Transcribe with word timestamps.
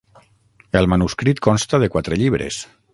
El 0.79 0.89
manuscrit 0.93 1.43
consta 1.49 1.83
de 1.85 1.93
quatre 1.97 2.21
llibres. 2.23 2.63